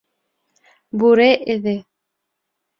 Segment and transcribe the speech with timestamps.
[1.03, 1.77] Бүре эҙе.